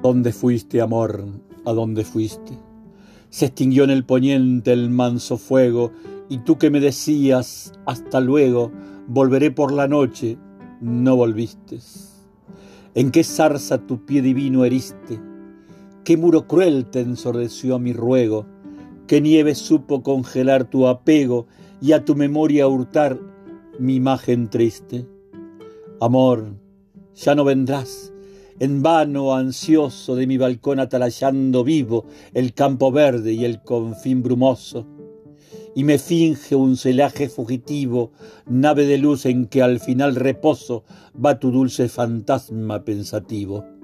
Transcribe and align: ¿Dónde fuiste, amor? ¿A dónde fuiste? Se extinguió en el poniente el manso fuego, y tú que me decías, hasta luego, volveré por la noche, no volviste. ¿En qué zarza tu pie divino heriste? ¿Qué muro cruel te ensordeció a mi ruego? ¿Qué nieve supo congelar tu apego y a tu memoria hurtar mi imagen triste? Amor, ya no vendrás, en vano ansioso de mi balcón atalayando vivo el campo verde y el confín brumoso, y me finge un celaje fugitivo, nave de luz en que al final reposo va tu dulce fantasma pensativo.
¿Dónde 0.00 0.32
fuiste, 0.32 0.80
amor? 0.80 1.24
¿A 1.66 1.72
dónde 1.72 2.04
fuiste? 2.04 2.56
Se 3.30 3.46
extinguió 3.46 3.82
en 3.82 3.90
el 3.90 4.04
poniente 4.04 4.72
el 4.72 4.90
manso 4.90 5.38
fuego, 5.38 5.90
y 6.28 6.38
tú 6.38 6.56
que 6.56 6.70
me 6.70 6.78
decías, 6.78 7.72
hasta 7.84 8.20
luego, 8.20 8.70
volveré 9.08 9.50
por 9.50 9.72
la 9.72 9.88
noche, 9.88 10.38
no 10.80 11.16
volviste. 11.16 11.80
¿En 12.94 13.10
qué 13.10 13.24
zarza 13.24 13.86
tu 13.86 14.06
pie 14.06 14.22
divino 14.22 14.64
heriste? 14.64 15.20
¿Qué 16.04 16.16
muro 16.16 16.46
cruel 16.46 16.86
te 16.86 17.00
ensordeció 17.00 17.74
a 17.74 17.80
mi 17.80 17.92
ruego? 17.92 18.46
¿Qué 19.08 19.20
nieve 19.20 19.56
supo 19.56 20.04
congelar 20.04 20.70
tu 20.70 20.86
apego 20.86 21.48
y 21.80 21.90
a 21.90 22.04
tu 22.04 22.14
memoria 22.14 22.68
hurtar 22.68 23.18
mi 23.80 23.96
imagen 23.96 24.48
triste? 24.48 25.08
Amor, 26.00 26.54
ya 27.16 27.34
no 27.34 27.42
vendrás, 27.44 28.12
en 28.60 28.82
vano 28.82 29.34
ansioso 29.34 30.16
de 30.16 30.26
mi 30.26 30.36
balcón 30.36 30.80
atalayando 30.80 31.64
vivo 31.64 32.06
el 32.34 32.54
campo 32.54 32.90
verde 32.90 33.32
y 33.32 33.44
el 33.44 33.62
confín 33.62 34.22
brumoso, 34.22 34.86
y 35.74 35.84
me 35.84 35.98
finge 35.98 36.56
un 36.56 36.76
celaje 36.76 37.28
fugitivo, 37.28 38.12
nave 38.46 38.86
de 38.86 38.98
luz 38.98 39.26
en 39.26 39.46
que 39.46 39.62
al 39.62 39.80
final 39.80 40.16
reposo 40.16 40.84
va 41.14 41.38
tu 41.38 41.50
dulce 41.50 41.88
fantasma 41.88 42.84
pensativo. 42.84 43.77